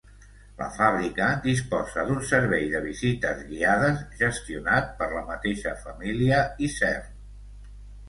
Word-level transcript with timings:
La 0.61 0.69
fàbrica 0.77 1.27
disposa 1.43 2.05
d'un 2.07 2.23
servei 2.31 2.65
de 2.73 2.81
visites 2.87 3.45
guiades, 3.51 4.03
gestionat 4.25 4.93
per 5.03 5.13
la 5.15 5.25
mateixa 5.31 5.79
família 5.87 6.45
Isern. 6.73 7.11